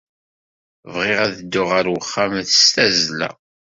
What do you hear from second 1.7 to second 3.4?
ɣer wexxam s tazzla.